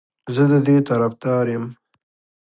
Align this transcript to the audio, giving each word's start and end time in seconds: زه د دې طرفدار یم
زه 0.35 0.43
د 0.51 0.53
دې 0.65 0.77
طرفدار 0.87 1.45
یم 1.53 1.65